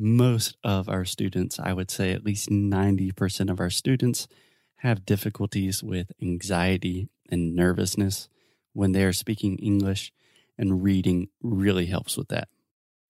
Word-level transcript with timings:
most 0.00 0.56
of 0.64 0.88
our 0.88 1.04
students, 1.04 1.60
I 1.60 1.72
would 1.72 1.90
say 1.90 2.12
at 2.12 2.24
least 2.24 2.48
90% 2.48 3.50
of 3.50 3.60
our 3.60 3.70
students, 3.70 4.26
have 4.76 5.04
difficulties 5.04 5.82
with 5.82 6.10
anxiety 6.22 7.10
and 7.30 7.54
nervousness 7.54 8.28
when 8.72 8.92
they 8.92 9.04
are 9.04 9.12
speaking 9.12 9.58
English, 9.58 10.12
and 10.56 10.82
reading 10.82 11.28
really 11.42 11.86
helps 11.86 12.16
with 12.16 12.28
that. 12.28 12.48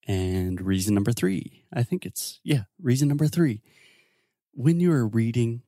And 0.07 0.61
reason 0.61 0.95
number 0.95 1.13
three, 1.13 1.65
I 1.73 1.85
think 1.85 2.05
it's, 2.05 2.41
yeah, 2.43 2.63
reason 2.83 3.07
number 3.07 3.29
three. 3.29 3.63
When 4.53 4.81
you 4.81 4.91
are 4.93 5.07
reading 5.07 5.63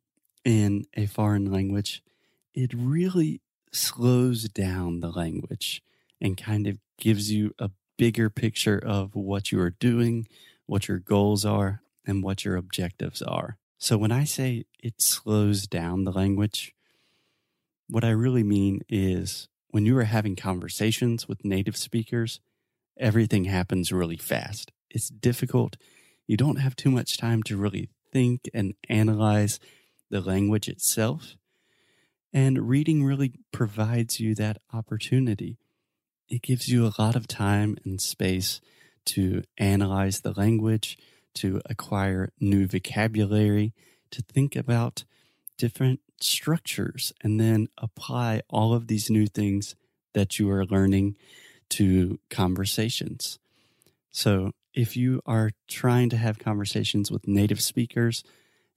in 0.45 0.87
a 0.95 1.07
foreign 1.07 1.53
language, 1.53 2.03
it 2.53 2.73
really 2.75 3.41
slows 3.73 4.49
down 4.49 5.01
the 5.01 5.11
language 5.11 5.83
and 6.21 6.37
kind 6.37 6.67
of 6.67 6.79
gives 6.99 7.31
you 7.31 7.55
a 7.59 7.71
bigger 7.97 8.29
picture 8.29 8.79
of 8.79 9.15
what 9.15 9.53
you 9.53 9.61
are 9.61 9.71
doing, 9.71 10.27
what 10.67 10.89
your 10.89 10.99
goals 10.99 11.45
are, 11.45 11.83
and 12.07 12.23
what 12.23 12.45
your 12.45 12.57
objectives 12.57 13.23
are. 13.23 13.59
So 13.79 13.97
when 13.97 14.13
I 14.13 14.25
say 14.25 14.65
it 14.79 15.01
slows 15.01 15.67
down 15.67 16.05
the 16.05 16.13
language, 16.13 16.75
what 17.89 18.05
I 18.05 18.11
really 18.11 18.43
mean 18.43 18.83
is 18.89 19.49
when 19.69 19.87
you 19.87 19.97
are 19.99 20.05
having 20.05 20.37
conversations 20.37 21.27
with 21.27 21.45
native 21.45 21.77
speakers, 21.77 22.41
everything 22.99 23.45
happens 23.45 23.93
really 23.93 24.17
fast. 24.17 24.73
It's 24.91 25.09
difficult. 25.09 25.77
You 26.27 26.37
don't 26.37 26.61
have 26.61 26.77
too 26.77 26.91
much 26.91 27.19
time 27.19 27.43
to 27.45 27.57
really 27.57 27.89
think 28.13 28.49
and 28.55 28.75
analyze 28.89 29.59
the 30.11 30.21
language 30.21 30.69
itself. 30.69 31.37
And 32.33 32.69
reading 32.69 33.05
really 33.05 33.35
provides 33.53 34.21
you 34.21 34.35
that 34.37 34.59
opportunity. 34.73 35.59
It 36.29 36.43
gives 36.43 36.69
you 36.69 36.87
a 36.87 36.95
lot 36.99 37.17
of 37.17 37.27
time 37.27 37.77
and 37.85 38.01
space 38.01 38.61
to 39.07 39.43
analyze 39.59 40.21
the 40.21 40.33
language, 40.33 40.99
to 41.35 41.61
acquire 41.67 42.33
new 42.41 42.67
vocabulary, 42.67 43.73
to 44.11 44.23
think 44.23 44.57
about 44.57 45.05
different 45.59 46.01
structures, 46.21 47.13
and 47.23 47.41
then 47.41 47.69
apply 47.79 48.43
all 48.49 48.75
of 48.75 48.87
these 48.87 49.11
new 49.11 49.27
things 49.27 49.75
that 50.15 50.39
you 50.39 50.51
are 50.51 50.65
learning 50.65 51.17
to 51.71 52.19
conversations. 52.29 53.39
So, 54.11 54.53
if 54.75 54.97
you 54.97 55.21
are 55.27 55.51
trying 55.69 56.09
to 56.11 56.17
have 56.17 56.39
conversations 56.39 57.11
with 57.11 57.29
native 57.29 57.61
speakers 57.61 58.25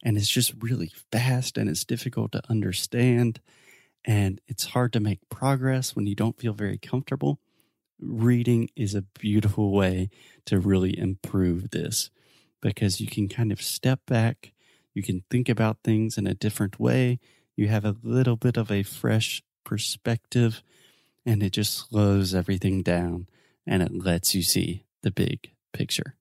and 0.03 0.17
it's 0.17 0.29
just 0.29 0.53
really 0.59 0.91
fast 1.11 1.57
and 1.57 1.69
it's 1.69 1.85
difficult 1.85 2.33
to 2.33 2.41
understand 2.49 3.39
and 4.03 4.39
it's 4.47 4.65
hard 4.65 4.93
to 4.93 4.99
make 4.99 5.29
progress 5.29 5.95
when 5.95 6.05
you 6.05 6.15
don't 6.15 6.37
feel 6.37 6.53
very 6.53 6.77
comfortable, 6.77 7.39
reading 7.99 8.69
is 8.75 8.93
a 8.93 9.01
beautiful 9.01 9.71
way 9.71 10.09
to 10.45 10.59
really 10.59 10.97
improve 10.97 11.71
this 11.71 12.09
because 12.61 12.99
you 12.99 13.07
can 13.07 13.27
kind 13.27 13.51
of 13.51 13.61
step 13.61 13.99
back, 14.07 14.53
you 14.93 15.03
can 15.03 15.23
think 15.29 15.49
about 15.49 15.77
things 15.83 16.17
in 16.17 16.27
a 16.27 16.33
different 16.33 16.79
way, 16.79 17.19
you 17.55 17.67
have 17.67 17.85
a 17.85 17.95
little 18.03 18.35
bit 18.35 18.57
of 18.57 18.71
a 18.71 18.83
fresh 18.83 19.41
perspective, 19.63 20.61
and 21.25 21.41
it 21.41 21.51
just 21.51 21.89
slows 21.89 22.33
everything 22.33 22.81
down 22.81 23.27
and 23.65 23.81
it 23.81 23.93
lets 23.93 24.35
you 24.35 24.41
see 24.41 24.85
the 25.01 25.11
big 25.11 25.51
picture. 25.73 26.15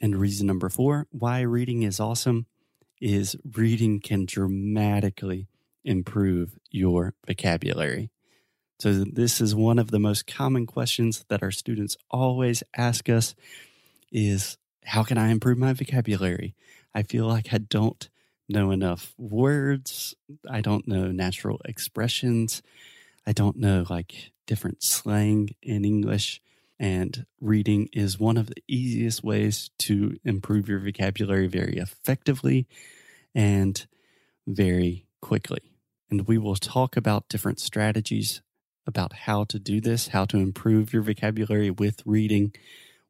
And 0.00 0.16
reason 0.16 0.46
number 0.46 0.68
four 0.68 1.06
why 1.10 1.40
reading 1.40 1.82
is 1.82 2.00
awesome 2.00 2.46
is 3.00 3.36
reading 3.54 4.00
can 4.00 4.26
dramatically 4.26 5.48
improve 5.84 6.58
your 6.70 7.14
vocabulary. 7.26 8.10
So, 8.80 9.04
this 9.04 9.42
is 9.42 9.54
one 9.54 9.78
of 9.78 9.90
the 9.90 9.98
most 9.98 10.26
common 10.26 10.64
questions 10.64 11.26
that 11.28 11.42
our 11.42 11.50
students 11.50 11.98
always 12.10 12.62
ask 12.74 13.10
us 13.10 13.34
is 14.10 14.56
how 14.84 15.02
can 15.02 15.18
I 15.18 15.28
improve 15.28 15.58
my 15.58 15.74
vocabulary? 15.74 16.54
I 16.94 17.02
feel 17.02 17.26
like 17.26 17.52
I 17.52 17.58
don't 17.58 18.08
know 18.48 18.70
enough 18.70 19.12
words. 19.18 20.14
I 20.48 20.62
don't 20.62 20.88
know 20.88 21.12
natural 21.12 21.60
expressions. 21.66 22.62
I 23.26 23.32
don't 23.32 23.56
know 23.56 23.84
like 23.90 24.32
different 24.46 24.82
slang 24.82 25.50
in 25.62 25.84
English. 25.84 26.40
And 26.78 27.26
reading 27.38 27.90
is 27.92 28.18
one 28.18 28.38
of 28.38 28.46
the 28.46 28.62
easiest 28.66 29.22
ways 29.22 29.68
to 29.80 30.18
improve 30.24 30.70
your 30.70 30.80
vocabulary 30.80 31.48
very 31.48 31.76
effectively 31.76 32.66
and 33.34 33.86
very 34.46 35.04
quickly. 35.20 35.60
And 36.10 36.26
we 36.26 36.38
will 36.38 36.56
talk 36.56 36.96
about 36.96 37.28
different 37.28 37.60
strategies 37.60 38.40
about 38.90 39.12
how 39.12 39.44
to 39.44 39.58
do 39.58 39.80
this, 39.80 40.08
how 40.08 40.24
to 40.26 40.36
improve 40.36 40.92
your 40.92 41.02
vocabulary 41.02 41.70
with 41.70 42.02
reading. 42.04 42.52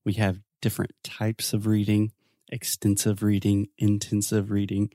We 0.05 0.13
have 0.15 0.41
different 0.61 0.93
types 1.03 1.55
of 1.55 1.67
reading, 1.67 2.13
extensive 2.49 3.23
reading, 3.23 3.69
intensive 3.79 4.51
reading. 4.51 4.91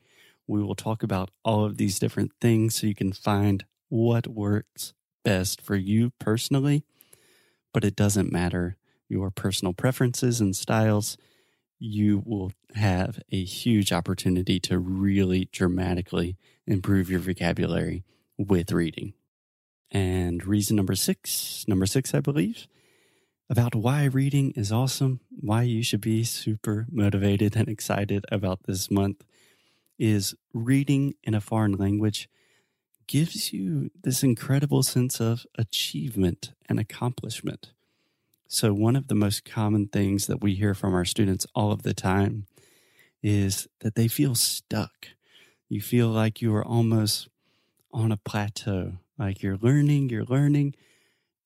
We 0.48 0.62
will 0.62 0.76
talk 0.76 1.02
about 1.02 1.32
all 1.44 1.66
of 1.66 1.78
these 1.78 1.98
different 1.98 2.34
things 2.40 2.76
so 2.76 2.88
you 2.88 2.94
can 2.94 3.14
find 3.14 3.66
what 3.90 4.28
works 4.28 4.94
best 5.24 5.60
for 5.60 5.76
you 5.76 6.12
personally, 6.20 6.84
but 7.74 7.84
it 7.84 7.96
doesn't 7.96 8.32
matter 8.32 8.78
your 9.10 9.32
personal 9.32 9.74
preferences 9.74 10.40
and 10.40 10.56
styles. 10.56 11.18
You 11.80 12.22
will 12.24 12.52
have 12.76 13.20
a 13.32 13.44
huge 13.44 13.92
opportunity 13.92 14.60
to 14.62 14.78
really 14.78 15.50
dramatically 15.52 16.38
improve 16.68 17.10
your 17.10 17.20
vocabulary 17.20 18.04
with 18.38 18.72
reading. 18.72 19.14
And 19.92 20.46
reason 20.46 20.76
number 20.76 20.96
six, 20.96 21.66
number 21.68 21.86
six, 21.86 22.14
I 22.14 22.20
believe, 22.20 22.68
about 23.50 23.76
why 23.76 24.06
reading 24.06 24.52
is 24.52 24.72
awesome, 24.72 25.20
why 25.30 25.64
you 25.64 25.84
should 25.84 26.02
be 26.02 26.24
super 26.24 26.88
motivated 26.92 27.56
and 27.56 27.70
excited 27.70 28.26
about 28.32 28.64
this 28.64 28.90
month 28.90 29.24
is 29.98 30.36
reading 30.54 31.14
in 31.24 31.34
a 31.34 31.42
foreign 31.42 31.74
language 31.74 32.28
gives 33.08 33.54
you 33.54 33.92
this 34.02 34.24
incredible 34.24 34.84
sense 34.84 35.20
of 35.20 35.46
achievement 35.58 36.52
and 36.68 36.80
accomplishment. 36.80 37.72
So, 38.48 38.74
one 38.74 38.96
of 38.96 39.08
the 39.08 39.16
most 39.16 39.46
common 39.46 39.88
things 39.88 40.28
that 40.28 40.42
we 40.42 40.56
hear 40.56 40.74
from 40.74 40.94
our 40.94 41.06
students 41.06 41.46
all 41.56 41.72
of 41.72 41.84
the 41.84 41.94
time 41.94 42.46
is 43.22 43.68
that 43.80 43.96
they 43.96 44.08
feel 44.08 44.36
stuck. 44.36 45.08
You 45.68 45.82
feel 45.82 46.10
like 46.10 46.42
you 46.42 46.54
are 46.56 46.66
almost 46.66 47.28
on 47.92 48.12
a 48.12 48.18
plateau, 48.18 48.94
like 49.18 49.42
you're 49.42 49.58
learning, 49.58 50.10
you're 50.10 50.26
learning, 50.26 50.76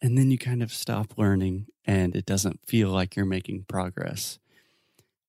and 0.01 0.17
then 0.17 0.31
you 0.31 0.37
kind 0.37 0.63
of 0.63 0.73
stop 0.73 1.17
learning 1.17 1.67
and 1.85 2.15
it 2.15 2.25
doesn't 2.25 2.65
feel 2.65 2.89
like 2.89 3.15
you're 3.15 3.25
making 3.25 3.65
progress. 3.67 4.39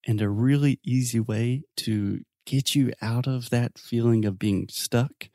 And 0.06 0.20
a 0.20 0.28
really 0.28 0.78
easy 0.84 1.20
way 1.20 1.64
to 1.76 2.20
get 2.46 2.74
you 2.74 2.92
out 3.02 3.26
of 3.26 3.50
that 3.50 3.78
feeling 3.78 4.24
of 4.24 4.38
being 4.38 4.68
stuck 4.68 5.28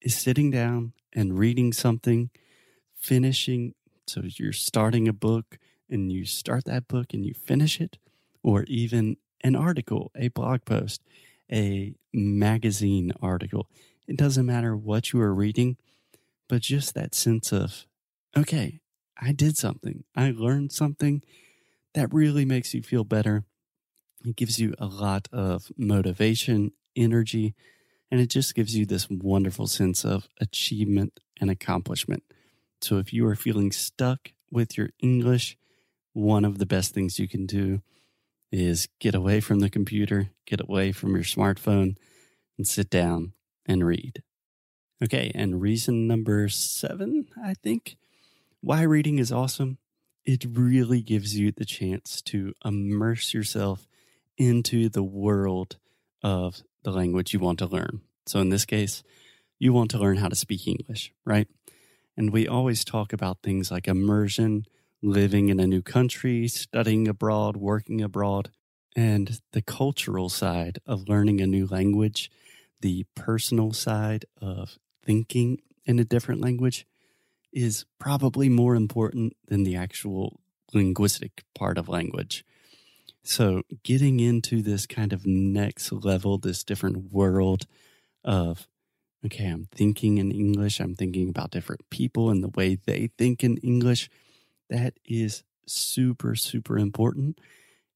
is 0.00 0.16
sitting 0.16 0.50
down 0.50 0.92
and 1.12 1.38
reading 1.38 1.72
something, 1.72 2.30
finishing. 2.96 3.74
So 4.06 4.22
you're 4.24 4.52
starting 4.52 5.08
a 5.08 5.12
book 5.12 5.58
and 5.88 6.12
you 6.12 6.24
start 6.24 6.64
that 6.64 6.88
book 6.88 7.14
and 7.14 7.24
you 7.24 7.34
finish 7.34 7.80
it, 7.80 7.98
or 8.42 8.64
even 8.64 9.16
an 9.42 9.56
article, 9.56 10.10
a 10.14 10.28
blog 10.28 10.64
post, 10.64 11.02
a 11.50 11.94
magazine 12.12 13.12
article. 13.22 13.68
It 14.06 14.16
doesn't 14.16 14.46
matter 14.46 14.76
what 14.76 15.12
you 15.12 15.20
are 15.20 15.34
reading, 15.34 15.76
but 16.48 16.62
just 16.62 16.94
that 16.94 17.14
sense 17.14 17.52
of, 17.52 17.86
okay, 18.36 18.80
I 19.20 19.32
did 19.32 19.56
something, 19.56 20.04
I 20.16 20.30
learned 20.30 20.72
something 20.72 21.22
that 21.94 22.12
really 22.12 22.44
makes 22.44 22.74
you 22.74 22.82
feel 22.82 23.04
better. 23.04 23.44
It 24.24 24.36
gives 24.36 24.58
you 24.58 24.74
a 24.78 24.86
lot 24.86 25.28
of 25.32 25.70
motivation, 25.76 26.72
energy, 26.96 27.54
and 28.10 28.20
it 28.20 28.30
just 28.30 28.54
gives 28.54 28.76
you 28.76 28.86
this 28.86 29.08
wonderful 29.10 29.66
sense 29.66 30.04
of 30.04 30.28
achievement 30.40 31.20
and 31.40 31.50
accomplishment. 31.50 32.22
So 32.80 32.98
if 32.98 33.12
you 33.12 33.26
are 33.26 33.36
feeling 33.36 33.72
stuck 33.72 34.32
with 34.50 34.76
your 34.78 34.90
English, 35.00 35.56
one 36.12 36.44
of 36.44 36.58
the 36.58 36.66
best 36.66 36.94
things 36.94 37.18
you 37.18 37.28
can 37.28 37.46
do 37.46 37.82
is 38.50 38.88
get 38.98 39.14
away 39.14 39.40
from 39.40 39.60
the 39.60 39.70
computer, 39.70 40.30
get 40.46 40.60
away 40.60 40.92
from 40.92 41.14
your 41.14 41.24
smartphone, 41.24 41.96
and 42.56 42.66
sit 42.66 42.88
down 42.88 43.32
and 43.66 43.86
read. 43.86 44.22
Okay, 45.02 45.30
and 45.34 45.60
reason 45.60 46.08
number 46.08 46.48
seven, 46.48 47.28
I 47.42 47.54
think, 47.54 47.96
why 48.60 48.82
reading 48.82 49.18
is 49.18 49.30
awesome. 49.30 49.78
It 50.24 50.44
really 50.44 51.02
gives 51.02 51.38
you 51.38 51.52
the 51.52 51.64
chance 51.64 52.20
to 52.22 52.52
immerse 52.64 53.32
yourself 53.32 53.86
into 54.36 54.88
the 54.88 55.04
world 55.04 55.76
of 56.22 56.62
the 56.82 56.90
language 56.90 57.32
you 57.32 57.38
want 57.38 57.60
to 57.60 57.66
learn. 57.66 58.00
So, 58.26 58.40
in 58.40 58.48
this 58.48 58.64
case, 58.64 59.04
you 59.60 59.72
want 59.72 59.90
to 59.92 59.98
learn 59.98 60.16
how 60.16 60.28
to 60.28 60.36
speak 60.36 60.66
English, 60.66 61.12
right? 61.24 61.46
And 62.16 62.32
we 62.32 62.48
always 62.48 62.84
talk 62.84 63.12
about 63.12 63.42
things 63.42 63.70
like 63.70 63.86
immersion, 63.86 64.64
living 65.00 65.48
in 65.48 65.60
a 65.60 65.66
new 65.66 65.80
country, 65.80 66.48
studying 66.48 67.06
abroad, 67.06 67.56
working 67.56 68.02
abroad, 68.02 68.50
and 68.96 69.40
the 69.52 69.62
cultural 69.62 70.28
side 70.28 70.80
of 70.84 71.08
learning 71.08 71.40
a 71.40 71.46
new 71.46 71.66
language 71.66 72.32
the 72.80 73.04
personal 73.14 73.72
side 73.72 74.24
of 74.40 74.78
thinking 75.08 75.58
in 75.86 75.98
a 75.98 76.04
different 76.04 76.42
language 76.42 76.86
is 77.50 77.86
probably 77.98 78.50
more 78.50 78.74
important 78.74 79.34
than 79.46 79.64
the 79.64 79.74
actual 79.74 80.38
linguistic 80.74 81.44
part 81.54 81.78
of 81.78 81.88
language. 81.88 82.44
So, 83.22 83.62
getting 83.82 84.20
into 84.20 84.60
this 84.60 84.86
kind 84.86 85.14
of 85.14 85.26
next 85.26 85.90
level, 85.92 86.36
this 86.36 86.62
different 86.62 87.10
world 87.10 87.64
of, 88.22 88.68
okay, 89.24 89.46
I'm 89.46 89.66
thinking 89.74 90.18
in 90.18 90.30
English, 90.30 90.78
I'm 90.78 90.94
thinking 90.94 91.30
about 91.30 91.52
different 91.52 91.88
people 91.88 92.28
and 92.28 92.44
the 92.44 92.52
way 92.54 92.74
they 92.76 93.08
think 93.16 93.42
in 93.42 93.56
English, 93.58 94.10
that 94.68 94.92
is 95.06 95.42
super, 95.66 96.34
super 96.34 96.78
important. 96.78 97.40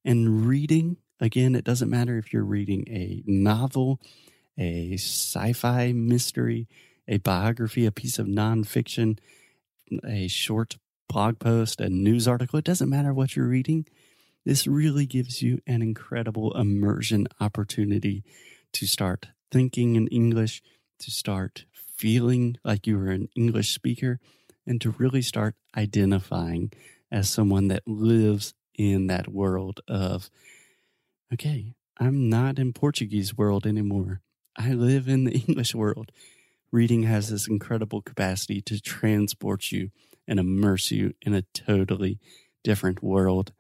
And 0.03 0.47
reading, 0.47 0.97
again, 1.21 1.55
it 1.55 1.65
doesn't 1.65 1.91
matter 1.91 2.17
if 2.17 2.33
you're 2.33 2.43
reading 2.43 2.85
a 2.89 3.23
novel, 3.27 4.01
a 4.57 4.95
sci 4.95 5.53
fi 5.53 5.93
mystery, 5.93 6.69
a 7.09 7.19
biography, 7.19 7.87
a 7.87 7.93
piece 7.93 8.19
of 8.19 8.27
nonfiction, 8.27 9.19
a 10.07 10.29
short 10.29 10.77
blog 11.09 11.39
post, 11.39 11.81
a 11.81 11.89
news 11.89 12.27
article, 12.27 12.59
it 12.59 12.65
doesn't 12.65 12.89
matter 12.89 13.13
what 13.13 13.37
you're 13.37 13.47
reading. 13.47 13.87
This 14.45 14.67
really 14.67 15.07
gives 15.07 15.43
you 15.43 15.61
an 15.67 15.83
incredible 15.83 16.53
immersion 16.59 17.29
opportunity 17.41 18.25
to 18.73 18.87
start 18.87 19.27
thinking 19.51 19.97
in 19.97 20.09
English, 20.09 20.63
to 21.01 21.11
start 21.11 21.67
feeling 21.73 22.57
like 22.65 22.87
you 22.87 22.99
are 22.99 23.11
an 23.11 23.29
English 23.37 23.75
speaker, 23.75 24.19
and 24.67 24.81
to 24.81 24.91
really 24.99 25.23
start 25.23 25.55
identifying 25.77 26.73
as 27.11 27.29
someone 27.29 27.69
that 27.69 27.87
lives 27.87 28.55
in 28.75 29.07
that 29.09 29.29
world 29.29 29.81
of, 29.87 30.31
okay, 31.33 31.75
I'm 31.99 32.29
not 32.29 32.59
in 32.59 32.73
Portuguese 32.73 33.37
world 33.37 33.67
anymore. 33.67 34.23
I 34.57 34.73
live 34.73 35.09
in 35.09 35.25
the 35.25 35.33
English 35.47 35.75
world. 35.75 36.11
Reading 36.73 37.03
has 37.03 37.29
this 37.29 37.47
incredible 37.47 38.01
capacity 38.01 38.63
to 38.63 38.81
transport 38.81 39.71
you 39.71 39.91
and 40.27 40.41
immerse 40.41 40.91
you 40.91 41.13
in 41.21 41.35
a 41.35 41.43
totally 41.53 42.19
different 42.65 43.03
world. 43.03 43.53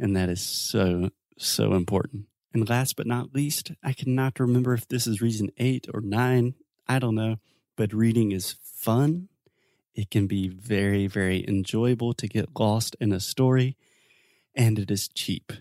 And 0.00 0.16
that 0.16 0.28
is 0.28 0.44
so, 0.44 1.10
so 1.38 1.74
important. 1.74 2.24
And 2.52 2.68
last 2.68 2.96
but 2.96 3.06
not 3.06 3.32
least, 3.32 3.70
I 3.84 3.92
cannot 3.92 4.40
remember 4.40 4.74
if 4.74 4.88
this 4.88 5.06
is 5.06 5.22
reason 5.22 5.50
eight 5.58 5.86
or 5.94 6.00
nine. 6.00 6.54
I 6.88 6.98
don't 6.98 7.14
know. 7.14 7.36
But 7.76 7.92
reading 7.92 8.32
is 8.32 8.56
fun. 8.64 9.28
It 9.94 10.10
can 10.10 10.26
be 10.26 10.48
very, 10.48 11.06
very 11.06 11.46
enjoyable 11.46 12.14
to 12.14 12.26
get 12.26 12.58
lost 12.58 12.96
in 13.00 13.12
a 13.12 13.20
story. 13.20 13.76
And 14.56 14.76
it 14.76 14.90
is 14.90 15.06
cheap. 15.06 15.52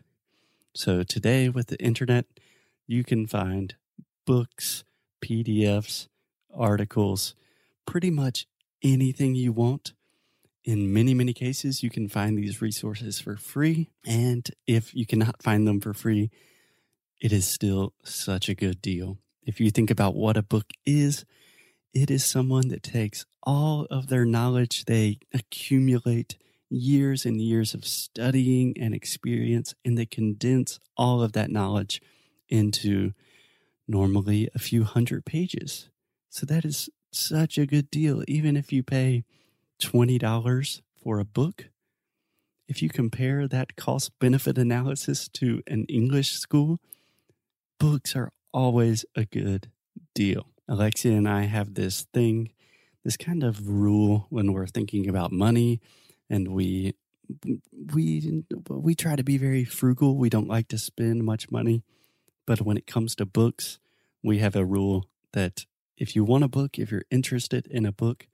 So 0.73 1.03
today, 1.03 1.49
with 1.49 1.67
the 1.67 1.79
internet, 1.79 2.25
you 2.87 3.03
can 3.03 3.27
find 3.27 3.75
books, 4.25 4.83
PDFs, 5.23 6.07
articles, 6.57 7.35
pretty 7.85 8.09
much 8.09 8.47
anything 8.83 9.35
you 9.35 9.51
want 9.51 9.93
in 10.65 10.91
many, 10.91 11.13
many 11.13 11.31
cases, 11.31 11.83
you 11.83 11.91
can 11.91 12.09
find 12.09 12.37
these 12.37 12.61
resources 12.61 13.19
for 13.19 13.37
free. 13.37 13.91
And 14.05 14.49
if 14.65 14.95
you 14.95 15.05
cannot 15.05 15.43
find 15.43 15.67
them 15.67 15.79
for 15.79 15.93
free, 15.93 16.31
it 17.21 17.31
is 17.31 17.47
still 17.47 17.93
such 18.03 18.49
a 18.49 18.55
good 18.55 18.81
deal. 18.81 19.19
If 19.43 19.59
you 19.59 19.69
think 19.69 19.91
about 19.91 20.15
what 20.15 20.37
a 20.37 20.43
book 20.43 20.71
is, 20.85 21.23
it 21.93 22.09
is 22.09 22.25
someone 22.25 22.69
that 22.69 22.81
takes 22.81 23.25
all 23.43 23.85
of 23.91 24.07
their 24.07 24.25
knowledge 24.25 24.85
they 24.85 25.19
accumulate 25.33 26.35
years 26.67 27.25
and 27.25 27.39
years 27.39 27.75
of 27.75 27.85
studying 27.85 28.75
and 28.79 28.93
experience, 28.95 29.75
and 29.85 29.95
they 29.97 30.07
condense 30.07 30.79
all 30.97 31.21
of 31.21 31.33
that 31.33 31.51
knowledge 31.51 32.01
into 32.49 33.13
normally 33.87 34.49
a 34.55 34.59
few 34.59 34.83
hundred 34.83 35.25
pages. 35.25 35.89
So 36.35 36.45
that 36.47 36.65
is 36.65 36.89
such 37.13 37.57
a 37.57 37.65
good 37.65 37.89
deal, 37.89 38.21
even 38.27 38.57
if 38.57 38.73
you 38.73 38.83
pay 38.83 39.23
$20 39.81 40.81
for 41.01 41.17
a 41.17 41.23
book, 41.23 41.69
if 42.67 42.81
you 42.81 42.89
compare 42.89 43.47
that 43.47 43.77
cost 43.77 44.11
benefit 44.19 44.57
analysis 44.57 45.29
to 45.29 45.61
an 45.65 45.85
English 45.85 46.33
school, 46.33 46.81
books 47.79 48.17
are 48.17 48.33
always 48.51 49.05
a 49.15 49.23
good 49.23 49.71
deal. 50.13 50.47
Alexia 50.67 51.13
and 51.13 51.25
I 51.25 51.43
have 51.43 51.75
this 51.75 52.05
thing, 52.13 52.51
this 53.05 53.15
kind 53.15 53.41
of 53.41 53.69
rule 53.69 54.27
when 54.29 54.51
we're 54.51 54.67
thinking 54.67 55.07
about 55.07 55.31
money 55.31 55.79
and 56.29 56.49
we 56.49 56.95
we 57.93 58.43
we 58.69 58.93
try 58.93 59.15
to 59.15 59.23
be 59.23 59.37
very 59.37 59.63
frugal. 59.63 60.17
We 60.17 60.29
don't 60.29 60.49
like 60.49 60.67
to 60.67 60.77
spend 60.77 61.23
much 61.23 61.49
money, 61.49 61.85
but 62.45 62.59
when 62.59 62.75
it 62.75 62.87
comes 62.87 63.15
to 63.15 63.25
books, 63.25 63.79
we 64.21 64.39
have 64.39 64.57
a 64.57 64.65
rule 64.65 65.05
that 65.31 65.65
if 65.97 66.15
you 66.15 66.23
want 66.23 66.43
a 66.43 66.49
book, 66.49 66.77
if 66.77 66.91
you're 66.91 67.05
interested 67.09 67.67
in 67.67 67.85
a 67.85 67.91
book, 67.91 68.27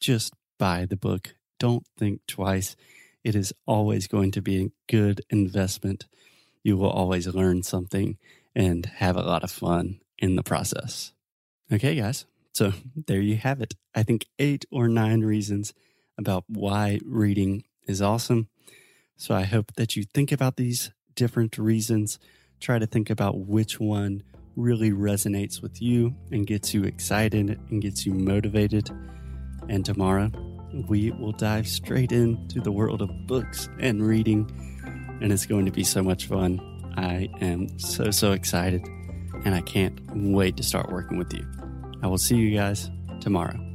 just 0.00 0.34
buy 0.58 0.86
the 0.86 0.96
book. 0.96 1.34
Don't 1.58 1.86
think 1.98 2.20
twice. 2.26 2.76
It 3.24 3.34
is 3.34 3.52
always 3.66 4.06
going 4.06 4.30
to 4.32 4.42
be 4.42 4.62
a 4.62 4.70
good 4.88 5.22
investment. 5.30 6.06
You 6.62 6.76
will 6.76 6.90
always 6.90 7.26
learn 7.26 7.62
something 7.62 8.18
and 8.54 8.86
have 8.86 9.16
a 9.16 9.22
lot 9.22 9.44
of 9.44 9.50
fun 9.50 10.00
in 10.18 10.36
the 10.36 10.42
process. 10.42 11.12
Okay, 11.72 11.94
guys. 11.96 12.26
So 12.52 12.72
there 13.06 13.20
you 13.20 13.36
have 13.36 13.60
it. 13.60 13.74
I 13.94 14.02
think 14.02 14.26
eight 14.38 14.64
or 14.70 14.88
nine 14.88 15.20
reasons 15.20 15.72
about 16.18 16.44
why 16.48 17.00
reading 17.04 17.64
is 17.86 18.02
awesome. 18.02 18.48
So 19.16 19.34
I 19.34 19.42
hope 19.42 19.74
that 19.74 19.96
you 19.96 20.04
think 20.04 20.32
about 20.32 20.56
these 20.56 20.92
different 21.14 21.58
reasons. 21.58 22.18
Try 22.58 22.78
to 22.78 22.86
think 22.86 23.10
about 23.10 23.38
which 23.38 23.78
one 23.80 24.22
really 24.60 24.90
resonates 24.90 25.62
with 25.62 25.80
you 25.80 26.14
and 26.30 26.46
gets 26.46 26.74
you 26.74 26.84
excited 26.84 27.58
and 27.70 27.82
gets 27.82 28.06
you 28.06 28.12
motivated. 28.12 28.90
And 29.68 29.84
tomorrow, 29.84 30.30
we 30.88 31.10
will 31.12 31.32
dive 31.32 31.66
straight 31.66 32.12
into 32.12 32.60
the 32.60 32.72
world 32.72 33.02
of 33.02 33.10
books 33.26 33.68
and 33.78 34.06
reading, 34.06 34.50
and 35.20 35.32
it's 35.32 35.46
going 35.46 35.64
to 35.66 35.72
be 35.72 35.84
so 35.84 36.02
much 36.02 36.26
fun. 36.26 36.60
I 36.96 37.28
am 37.40 37.78
so, 37.78 38.10
so 38.10 38.32
excited, 38.32 38.86
and 39.44 39.54
I 39.54 39.60
can't 39.62 39.98
wait 40.14 40.56
to 40.56 40.62
start 40.62 40.90
working 40.90 41.18
with 41.18 41.32
you. 41.32 41.46
I 42.02 42.06
will 42.06 42.18
see 42.18 42.36
you 42.36 42.56
guys 42.56 42.90
tomorrow. 43.20 43.69